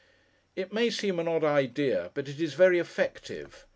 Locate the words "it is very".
2.27-2.79